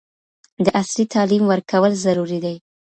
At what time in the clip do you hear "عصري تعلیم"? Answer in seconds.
0.79-1.43